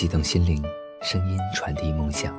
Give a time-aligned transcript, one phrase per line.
[0.00, 0.64] 激动心灵，
[1.02, 2.34] 声音传递梦想。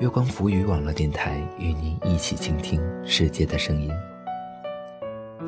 [0.00, 3.92] 月光浮语网络电台与您一起倾听世界的声音。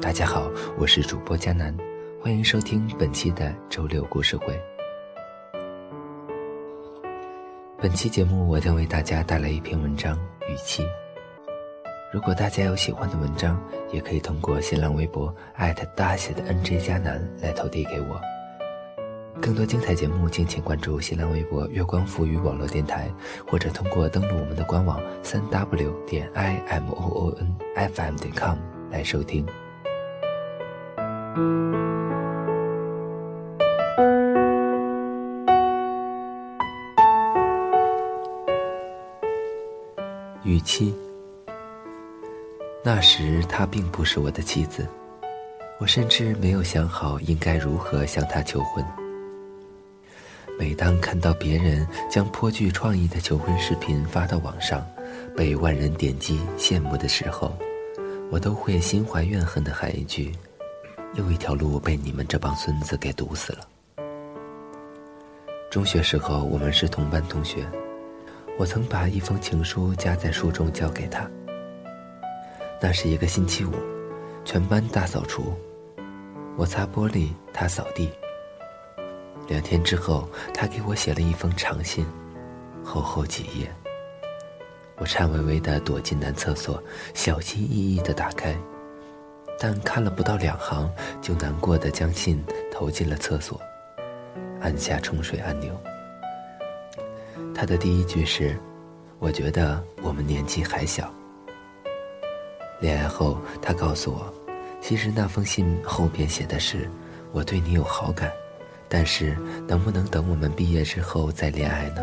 [0.03, 1.75] 大家好，我是主播佳楠，
[2.23, 4.49] 欢迎收听本期的周六故事会。
[7.79, 10.15] 本期节目，我将为大家带来一篇文章
[10.47, 10.83] 《语气》。
[12.13, 13.59] 如果大家有喜欢的文章，
[13.95, 18.21] 也可以通过新浪微博艾特大写的 NJ 佳楠来投递给我。
[19.41, 23.11] 更多精彩节目，敬请关注新浪微博“月光浮语网络电台”，
[23.49, 28.59] 或者通过登录我们的官网三 w 点 i m o o n f m 点 com
[28.91, 29.47] 来收听。
[40.45, 40.95] 语气。
[42.83, 44.87] 那时她并不是我的妻子，
[45.79, 48.85] 我甚至没有想好应该如何向她求婚。
[50.61, 54.87] 每当看到别人将颇具创意的求婚视频发到网上，
[55.35, 57.57] 被万人点击羡慕的时候，
[58.31, 60.31] 我都会心怀怨恨地喊一句
[61.17, 63.61] ：“又一条路被你们这帮孙子给堵死了。”
[65.73, 67.67] 中学时候，我们是同班同学。
[68.59, 71.27] 我曾把一封情书夹在书中交给他。
[72.83, 73.73] 那是一个星期五，
[74.45, 75.55] 全班大扫除，
[76.59, 78.11] 我擦玻璃，他扫地。
[79.51, 82.07] 两天之后，他给我写了一封长信，
[82.85, 83.69] 厚厚几页。
[84.97, 86.81] 我颤巍巍地躲进男厕所，
[87.15, 88.57] 小心翼翼地打开，
[89.59, 90.89] 但看了不到两行，
[91.21, 93.61] 就难过的将信投进了厕所，
[94.61, 95.77] 按下冲水按钮。
[97.53, 98.57] 他的第一句是
[99.19, 101.13] ：“我觉得我们年纪还小。”
[102.79, 104.33] 恋爱后，他告诉我，
[104.81, 106.89] 其实那封信后边写的是
[107.33, 108.31] ：“我对你有好感，
[108.91, 109.35] 但是
[109.67, 112.03] 能不能等我们毕业之后再恋爱呢？”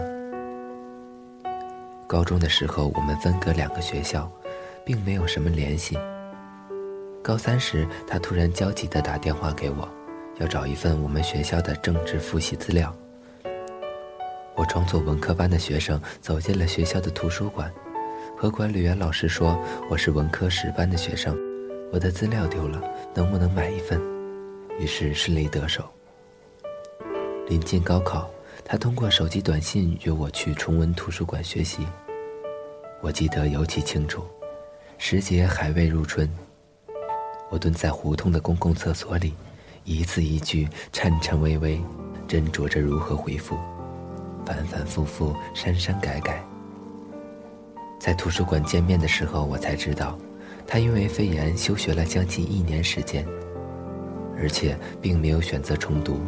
[2.07, 4.31] 高中的时候，我们分隔两个学校，
[4.85, 5.99] 并没有什么联系。
[7.21, 9.87] 高三时，他突然焦急地打电话给我，
[10.39, 12.95] 要找一份我们学校的政治复习资料。
[14.55, 17.69] 我装作文科班的学生走进了学校的图书馆，
[18.37, 19.59] 和管理员老师说
[19.91, 21.37] ：“我是文科十班的学生，
[21.91, 22.81] 我的资料丢了，
[23.13, 24.01] 能不能买一份？”
[24.79, 25.83] 于是顺利得手。
[27.49, 28.29] 临近高考，
[28.65, 31.87] 他通过手机短信约我去崇文图书馆学习。
[33.01, 34.21] 我记得尤其清楚，
[34.97, 36.29] 时节还未入春，
[37.49, 39.33] 我蹲在胡同的公共厕所里，
[39.85, 41.81] 一字一句颤颤巍巍，
[42.27, 43.57] 斟酌着如何回复。
[44.45, 46.45] 反反复复，删删改改。
[47.97, 50.19] 在图书馆见面的时候，我才知道，
[50.67, 53.25] 他因为肺炎休学了将近一年时间，
[54.37, 56.19] 而且并没有选择重读。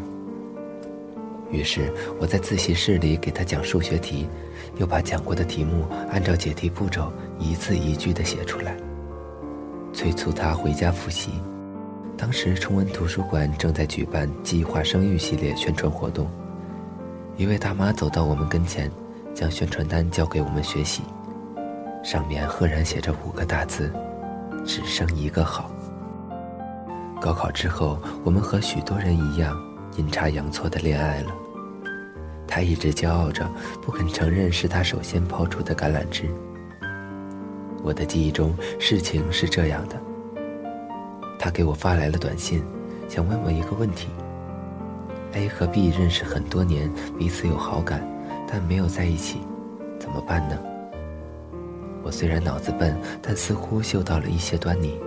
[1.51, 4.27] 于是我在自习室里给他讲数学题，
[4.77, 8.77] 又把讲过的题目按照解题步骤一字一句地写出来，
[9.93, 11.31] 催促他回家复习。
[12.15, 16.29] 当时崇文图书馆正在举办计划生育系列宣传活动。
[17.37, 18.91] 一位大妈走到我们跟前，
[19.33, 21.01] 将宣传单交给我们学习，
[22.03, 23.91] 上面赫然写着五个大字
[24.67, 25.71] ：“只生一个好。”
[27.21, 29.57] 高考之后，我们和许多人一样，
[29.95, 31.31] 阴差阳错的恋爱了。
[32.47, 33.47] 他一直骄傲着，
[33.81, 36.29] 不肯承认是他首先抛出的橄榄枝。
[37.83, 39.95] 我的记忆中，事情是这样的：
[41.37, 42.63] 他给我发来了短信，
[43.07, 44.07] 想问我一个问题。
[45.33, 48.01] A 和 B 认识很多年，彼此有好感，
[48.47, 49.39] 但没有在一起，
[49.99, 50.57] 怎么办呢？
[52.01, 54.99] 我虽然脑子笨，但似乎嗅到了一些端倪，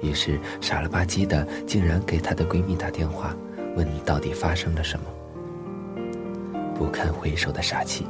[0.00, 3.34] 于是傻了吧唧的竟然给她的闺蜜打电话，
[3.76, 5.06] 问到底发生了什么。
[6.74, 8.06] 不堪回首的傻气。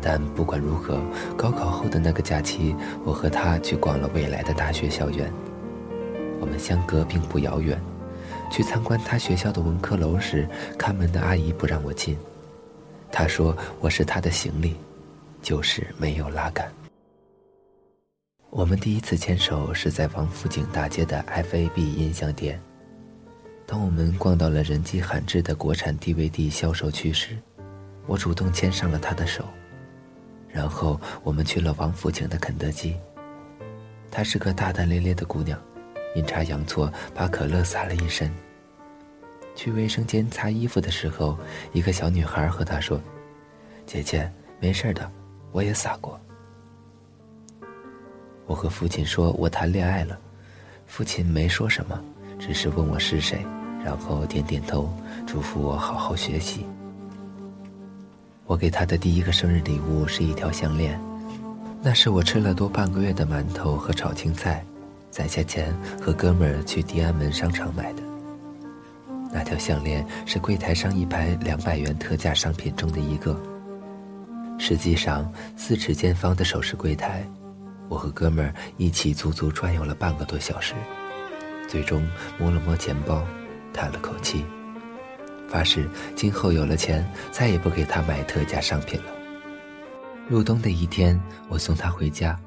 [0.00, 1.00] 但不管如何，
[1.36, 5.32] 高考后的那个假期，我和他去逛了未来的大学校园。
[6.40, 7.80] 我们相隔并不遥远。
[8.50, 10.46] 去参观他学校的文科楼时，
[10.76, 12.18] 看门的阿姨不让我进。
[13.10, 14.76] 她说我是她的行李，
[15.40, 16.70] 就是没有拉杆。
[18.50, 22.60] 我们第一次牵手是在王府井大街的 FAB 音像店。
[23.72, 27.38] 当我们逛到了人迹罕至的国产 DVD 销售区时，
[28.06, 29.48] 我主动牵上了她的手。
[30.46, 32.94] 然后我们去了王府井的肯德基。
[34.10, 35.58] 她是个大大咧咧的姑娘。
[36.14, 38.30] 阴差阳错，把可乐洒了一身。
[39.54, 41.38] 去卫生间擦衣服的时候，
[41.72, 43.00] 一个小女孩和他说
[43.88, 44.30] ：“姐姐，
[44.60, 45.10] 没事的，
[45.50, 46.20] 我也洒过。”
[48.44, 50.18] 我和父亲说我谈恋爱了，
[50.86, 51.98] 父亲没说什么，
[52.38, 53.42] 只是问我是谁，
[53.84, 54.92] 然后点点头，
[55.26, 56.66] 嘱咐我好好学习。
[58.46, 61.00] 我给他的第一个生日礼物是一条项链，
[61.82, 64.64] 那是我吃了多半个月的馒头和炒青菜，
[65.10, 68.02] 攒下钱和哥们儿去地安门商场买的。
[69.32, 73.40] 那条项链是柜台上一排两百元特价商品中的一个。
[74.58, 77.26] 实际上，四尺见方的首饰柜台，
[77.88, 80.74] 我和哥们儿一起足足转悠了半个多小时，
[81.66, 82.06] 最终
[82.38, 83.24] 摸了摸钱包，
[83.72, 84.44] 叹了口气。
[85.48, 89.06] 发誓今后有了钱，再也不给他买特价商品了。
[90.28, 92.38] 入冬的一天，我送他回家，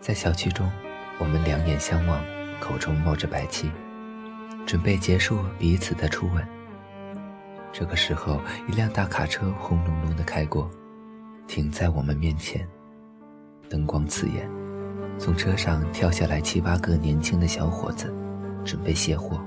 [0.00, 0.70] 在小区中，
[1.18, 2.24] 我们两眼相望，
[2.58, 3.70] 口中冒着白气，
[4.64, 6.46] 准备结束彼此的初吻。
[7.70, 10.70] 这个时候，一辆大卡车轰隆隆的开过，
[11.46, 12.66] 停在我们面前，
[13.68, 14.48] 灯光刺眼，
[15.18, 18.14] 从车上跳下来七八个年轻的小伙子，
[18.64, 19.38] 准备卸货。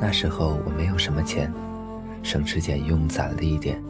[0.00, 1.52] 那时候我没有什么钱，
[2.22, 3.82] 省吃俭用攒了一点，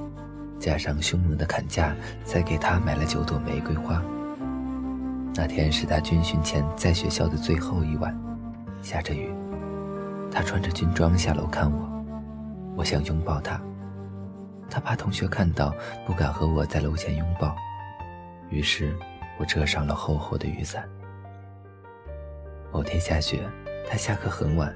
[0.58, 4.02] 加上凶猛的砍价，才给他买了九朵玫瑰花。
[5.34, 8.16] 那天是他军训前在学校的最后一晚，
[8.80, 9.28] 下着雨，
[10.30, 12.04] 他穿着军装下楼看我，
[12.76, 13.60] 我想拥抱他，
[14.70, 15.74] 他怕同学看到，
[16.06, 17.56] 不敢和我在楼前拥抱，
[18.50, 18.94] 于是
[19.38, 20.88] 我遮上了厚厚的雨伞。
[22.70, 23.40] 某天下雪，
[23.88, 24.72] 他下课很晚。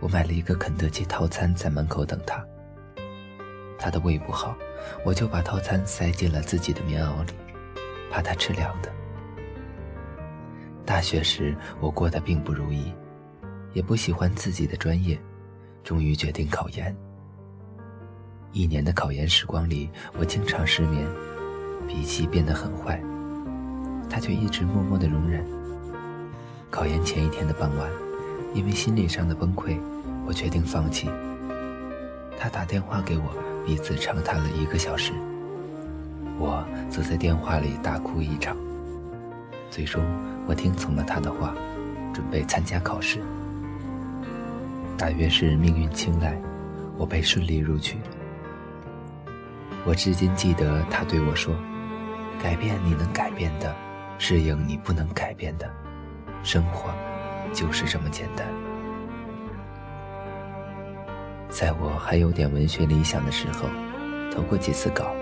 [0.00, 2.44] 我买了一个肯德基套餐，在门口等他。
[3.78, 4.56] 他的胃不好，
[5.04, 7.32] 我就把套餐塞进了自己的棉袄里，
[8.10, 8.90] 怕他吃凉的。
[10.86, 12.92] 大学时我过得并不如意，
[13.72, 15.18] 也不喜欢自己的专业，
[15.82, 16.94] 终于决定考研。
[18.52, 21.06] 一年的考研时光里，我经常失眠，
[21.88, 23.02] 脾气变得很坏，
[24.08, 25.44] 他却一直默默的容忍。
[26.70, 28.03] 考研前一天的傍晚。
[28.54, 29.76] 因为心理上的崩溃，
[30.24, 31.10] 我决定放弃。
[32.38, 33.24] 他打电话给我，
[33.66, 35.12] 彼此长谈了一个小时。
[36.38, 38.56] 我则在电话里大哭一场。
[39.70, 40.04] 最终，
[40.46, 41.52] 我听从了他的话，
[42.12, 43.20] 准备参加考试。
[44.96, 46.40] 大约是命运青睐，
[46.96, 47.98] 我被顺利录取。
[49.84, 51.54] 我至今记得他对我说
[52.40, 53.74] ：“改变你能改变的，
[54.18, 55.68] 适应你不能改变的，
[56.44, 56.88] 生活。”
[57.54, 58.46] 就是这么简单。
[61.48, 63.68] 在我还有点文学理想的时候，
[64.34, 65.14] 投过几次稿，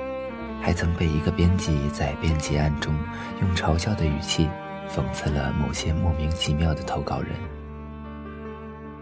[0.63, 2.95] 还曾被一个编辑在编辑案中
[3.43, 4.49] 用嘲笑的语气
[4.89, 7.31] 讽刺了某些莫名其妙的投稿人。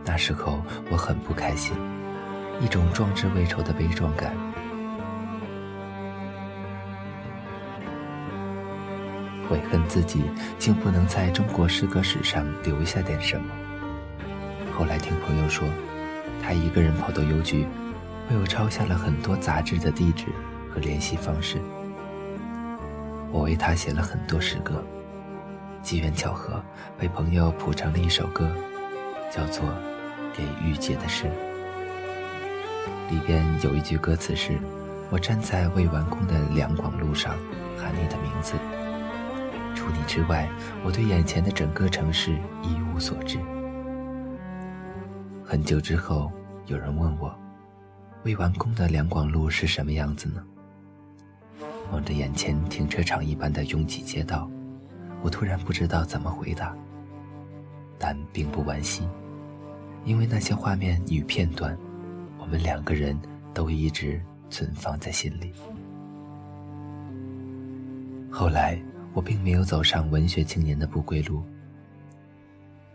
[0.05, 0.61] 那时候
[0.91, 1.77] 我很不开心，
[2.61, 4.35] 一种壮志未酬的悲壮感。
[9.51, 10.23] 悔恨自己
[10.61, 13.47] 竟不能在中国诗歌史上留下点什么。
[14.73, 15.67] 后来听朋友说，
[16.41, 17.67] 他一个人跑到邮局，
[18.31, 20.27] 为我抄下了很多杂志的地址
[20.73, 21.59] 和联系方式。
[23.33, 24.85] 我为他写了很多诗歌，
[25.83, 26.63] 机缘巧合
[26.97, 28.49] 被朋友谱成了一首歌，
[29.33, 29.69] 叫做
[30.33, 31.25] 《给御姐的诗》。
[33.13, 34.57] 里边有一句歌词是
[35.11, 37.35] ：“我站在未完工的两广路上，
[37.77, 38.55] 喊你的名字。”
[39.75, 40.49] 除你之外，
[40.85, 43.39] 我对眼前的整个城市一无所知。
[45.45, 46.31] 很久之后，
[46.67, 47.35] 有人问我，
[48.25, 50.45] 未完工的两广路是什么样子呢？
[51.91, 54.51] 望着眼前停车场一般的拥挤街道，
[55.23, 56.75] 我突然不知道怎么回答。
[57.99, 59.09] 但并不惋惜，
[60.05, 61.77] 因为那些画面与片段，
[62.39, 63.19] 我们两个人
[63.53, 65.53] 都一直存放在心里。
[68.31, 68.81] 后来。
[69.13, 71.43] 我并没有走上文学青年的不归路。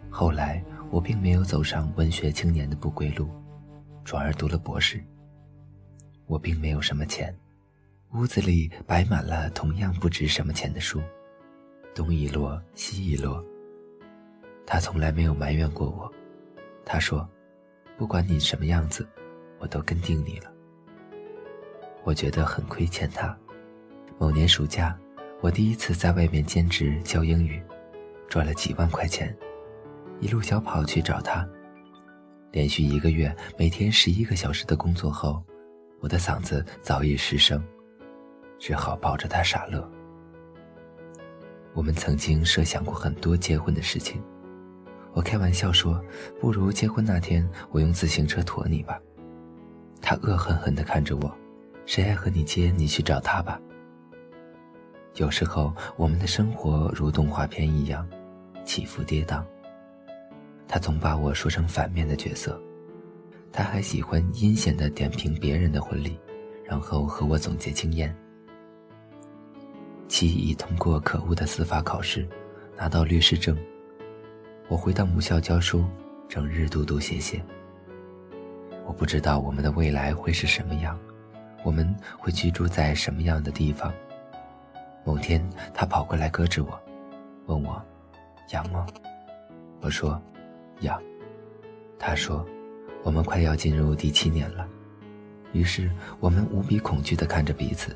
[0.10, 3.30] 后来，我并没有走上文学青年的不归路，
[4.06, 5.04] 转而读了博士。
[6.26, 7.36] 我并没有什么钱，
[8.14, 11.02] 屋子里摆满了同样不值什么钱的书，
[11.94, 13.44] 东一摞西一摞。
[14.66, 16.12] 他从来没有埋怨过我，
[16.86, 17.30] 他说
[17.98, 19.06] ：“不管你什么样子，
[19.60, 20.50] 我都跟定你了。”
[22.06, 23.38] 我觉得很亏欠他。
[24.18, 24.98] 某年暑假。
[25.46, 27.62] 我第一次在外面兼职教英语，
[28.28, 29.32] 赚了几万块钱，
[30.20, 31.48] 一路小跑去找他。
[32.52, 35.44] 连续一个月，每天十一个小时的工作后，
[36.00, 37.64] 我的嗓子早已失声，
[38.58, 39.88] 只好抱着他傻乐。
[41.75, 44.20] 我们曾经设想过很多结婚的事情，
[45.14, 46.04] 我开玩笑说
[46.42, 49.00] ：“不如结婚那天我用自行车驮你吧。”
[50.02, 51.38] 他恶狠狠地看着我
[51.86, 53.62] ：“谁爱和你接，你去找他吧。”
[55.16, 58.06] 有时候，我们的生活如动画片一样，
[58.66, 59.42] 起伏跌宕。
[60.68, 62.62] 他总把我说成反面的角色，
[63.50, 66.20] 他还喜欢阴险地点评别人的婚礼，
[66.66, 68.14] 然后和我总结经验。
[70.10, 72.28] 其已通过可恶的司法考试，
[72.76, 73.58] 拿到律师证。
[74.68, 75.86] 我回到母校教书，
[76.28, 77.42] 整日读读写写。
[78.86, 81.00] 我不知道我们的未来会是什么样，
[81.64, 83.94] 我们会居住在什么样的地方。
[85.06, 85.42] 某天，
[85.74, 86.78] 他跑过来搁着我，
[87.46, 87.82] 问我
[88.52, 88.86] ：“痒吗？”
[89.80, 90.20] 我说
[90.82, 91.02] ：“痒。”
[92.00, 92.46] 他说
[93.04, 94.68] ：“我们快要进入第七年了。”
[95.54, 97.96] 于是，我们无比恐惧地看着彼此。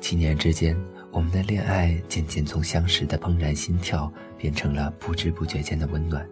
[0.00, 0.76] 七年之间，
[1.12, 6.28] 我们的恋爱渐渐从相识的怦然心跳，变成了不知不觉间的温暖。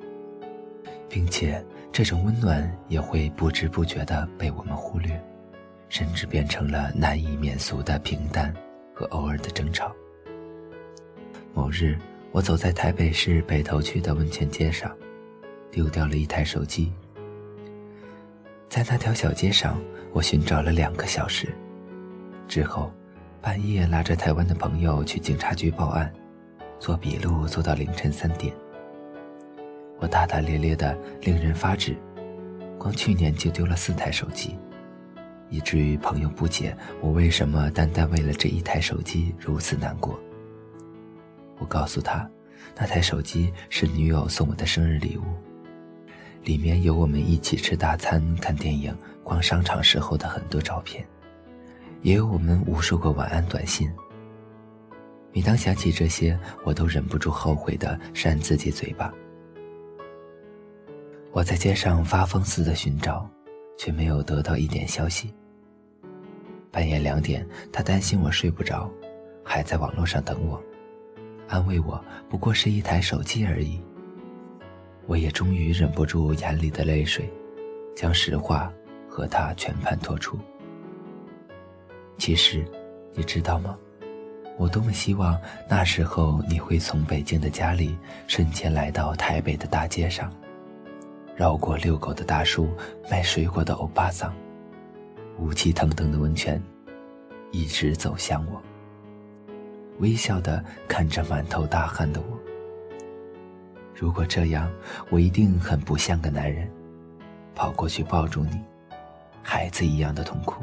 [1.08, 5.18] 并且，这种温暖也会不知不觉地被我们忽略，
[5.88, 8.52] 甚至变成了难以免俗的平淡
[9.00, 9.90] 和偶尔的争吵。
[11.54, 11.96] 某日，
[12.32, 14.94] 我走在台北市北投区的温泉街上，
[15.70, 16.92] 丢掉了一台手机。
[18.68, 19.80] 在那条小街上，
[20.12, 21.48] 我寻找了两个小时，
[22.46, 22.92] 之后，
[23.40, 26.12] 半夜拉着台湾的朋友去警察局报案，
[26.78, 28.54] 做笔录做到凌晨三点。
[29.98, 31.96] 我大大咧咧的，令人发指。
[32.78, 34.56] 光去年就丢了四台手机，
[35.50, 40.18] 以至于朋友不解我为什么单单为了这一台手机如此难过。
[41.58, 42.26] 我告诉他，
[42.76, 45.24] 那台手机是女友送我的生日礼物，
[46.44, 51.04] 里面有我们一起吃大餐、看电影、逛商场时候的很多照片，
[52.00, 53.92] 也有我们无数个晚安短信。
[55.32, 59.12] 每当想起这些，我都忍不住后悔的扇自己嘴巴。
[61.32, 63.28] 我在街上发疯似的寻找，
[63.80, 65.32] 却没有得到一点消息。
[66.70, 68.90] 半夜两点，他担心我睡不着，
[69.42, 70.62] 还在网络上等我，
[71.48, 73.80] 安慰我不过是一台手机而已。
[75.06, 77.26] 我也终于忍不住眼里的泪水，
[77.96, 78.70] 将实话
[79.08, 80.38] 和他全盘托出。
[82.18, 82.62] 其实，
[83.14, 83.78] 你知道吗？
[84.58, 87.96] 我多么希望那时候你会从北京的家里
[88.26, 90.30] 瞬间来到台北的大街上。
[91.40, 92.68] 绕过遛狗的大叔，
[93.10, 94.30] 卖水果的欧巴桑，
[95.38, 96.62] 雾气腾腾的温泉，
[97.50, 98.60] 一直走向我，
[100.00, 102.38] 微笑的看着满头大汗的我。
[103.94, 104.70] 如果这样，
[105.08, 106.70] 我一定很不像个男人，
[107.54, 108.60] 跑过去抱住你，
[109.42, 110.62] 孩子一样的痛哭。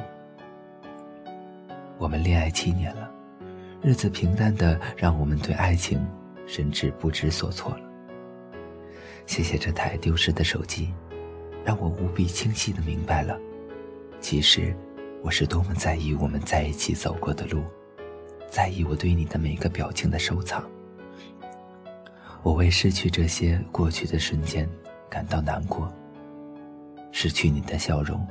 [1.97, 3.09] 我们恋爱七年了，
[3.81, 6.07] 日子平淡的让我们对爱情
[6.45, 7.86] 甚至不知所措了。
[9.27, 10.91] 谢谢这台丢失的手机，
[11.63, 13.37] 让我无比清晰的明白了，
[14.19, 14.75] 其实
[15.21, 17.61] 我是多么在意我们在一起走过的路，
[18.49, 20.67] 在意我对你的每个表情的收藏。
[22.41, 24.67] 我为失去这些过去的瞬间
[25.09, 25.93] 感到难过。
[27.11, 28.25] 失去你的笑容，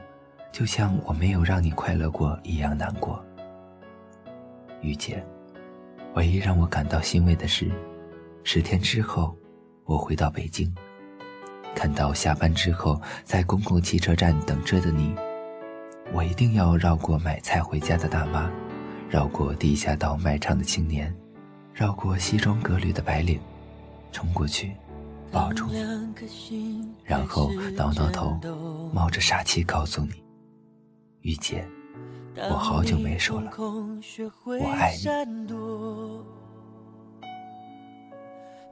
[0.50, 3.22] 就像我没有让你快乐过一样难过。
[4.80, 5.22] 雨姐，
[6.14, 7.70] 唯一让我感到欣慰的是，
[8.44, 9.36] 十天之后，
[9.84, 10.74] 我回到北京。
[11.76, 15.14] 看到下班之后在公共汽车站等着的你，
[16.10, 18.50] 我一定要绕过买菜回家的大妈，
[19.10, 21.14] 绕过地下道卖唱的青年，
[21.74, 23.38] 绕过西装革履的白领，
[24.10, 24.72] 冲过去，
[25.30, 25.84] 抱住你，
[27.04, 28.40] 然后挠挠头，
[28.94, 30.14] 冒着傻气告诉你
[31.20, 31.62] ：“雨姐，
[32.36, 33.52] 我好久没说了，
[34.46, 35.04] 我爱你。”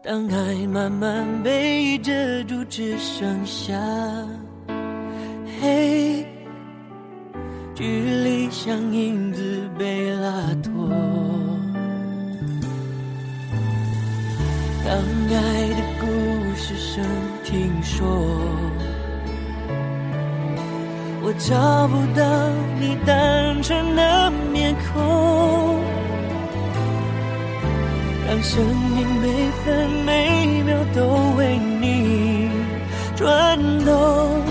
[0.07, 2.13] 当爱慢慢被遮
[2.45, 3.73] 住，只剩下
[5.63, 6.27] 黑，
[7.75, 7.85] 距
[8.23, 10.31] 离像影子被拉
[10.63, 10.91] 脱。
[14.85, 16.07] 当爱的故
[16.55, 17.03] 事声
[17.43, 18.07] 听说，
[21.23, 25.94] 我找不到你单纯的面孔。
[28.35, 29.29] 让生命每
[29.65, 32.51] 分每秒都为你
[33.15, 34.43] 转动，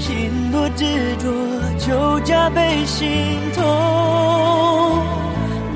[0.00, 0.84] 心多执
[1.16, 1.30] 着
[1.78, 3.62] 就加倍心痛。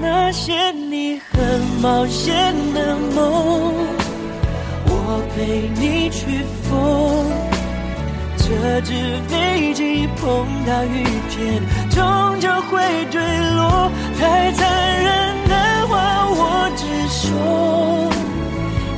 [0.02, 3.72] 那些你很冒险的梦，
[4.86, 7.24] 我陪你去疯。
[8.36, 8.92] 这只
[9.28, 12.82] 飞机碰到雨天，终究会
[13.12, 13.20] 坠
[13.54, 13.92] 落。
[14.18, 14.68] 太残
[15.04, 15.35] 忍，
[17.08, 18.10] 说，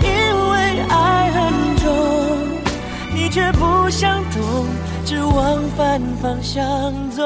[0.02, 0.08] 因
[0.50, 1.86] 为爱很重，
[3.14, 4.66] 你却不想懂，
[5.04, 7.22] 只往反方向走。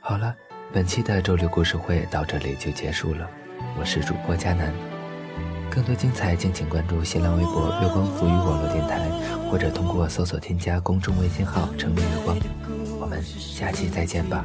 [0.00, 0.34] 好了，
[0.72, 3.28] 本期的周六故事会到这里就结束了。
[3.78, 4.72] 我是主播佳楠。
[5.70, 9.06] 更多精彩，敬请关注新浪微博“月光浮语网络电台”，
[9.50, 12.36] 或者通过搜索添加公众微信号“城里月光”。
[12.98, 14.44] 我们下期再见吧。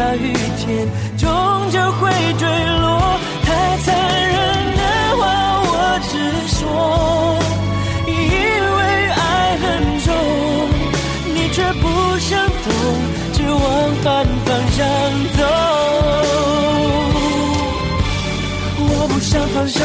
[0.00, 0.88] 下雨天，
[1.18, 1.28] 终
[1.70, 3.20] 究会坠落。
[3.44, 3.86] 太残
[4.32, 4.34] 忍
[4.80, 4.82] 的
[5.18, 5.22] 话，
[5.60, 5.72] 我
[6.08, 6.12] 直
[6.56, 6.58] 说。
[8.08, 8.08] 以
[8.76, 8.80] 为
[9.12, 9.20] 爱
[9.60, 9.64] 很
[10.00, 10.08] 重，
[11.34, 11.84] 你却不
[12.18, 12.30] 想
[12.64, 12.66] 懂，
[13.34, 13.60] 只往
[14.02, 14.08] 反
[14.46, 14.78] 方向
[15.36, 15.38] 走。
[18.78, 19.84] 我不想放手，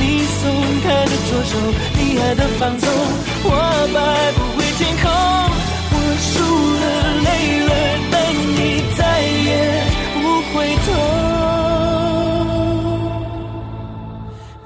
[0.00, 0.02] 你
[0.34, 0.50] 松
[0.82, 1.54] 开的左手，
[1.94, 2.90] 你爱的放纵，
[3.44, 3.48] 我
[3.94, 3.96] 摆
[10.84, 10.94] 不回头。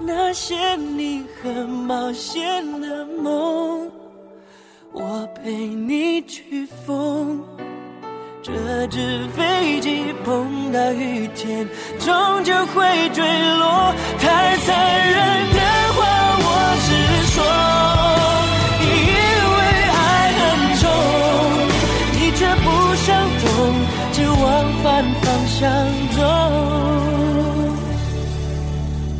[0.00, 3.90] 那些你很冒险的梦，
[4.92, 7.40] 我陪你去疯。
[8.42, 13.22] 这纸飞机碰到雨天，终究会坠
[13.58, 13.92] 落。
[14.18, 15.16] 太残忍
[15.52, 15.60] 的
[25.59, 25.69] 想
[26.17, 26.23] 走。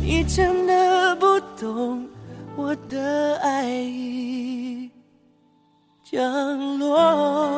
[0.01, 2.07] 你真的不懂
[2.55, 4.89] 我的爱已
[6.01, 7.48] 降落。